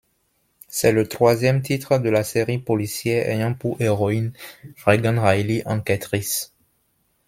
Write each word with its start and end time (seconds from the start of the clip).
C'est 0.67 0.91
le 0.93 1.07
troisième 1.07 1.61
titre 1.61 1.99
de 1.99 2.09
la 2.09 2.23
série 2.23 2.57
policière 2.57 3.29
ayant 3.29 3.53
pour 3.53 3.79
héroïne 3.79 4.33
Regan 4.83 5.19
Reilly, 5.21 5.61
enquêtrice. 5.67 6.55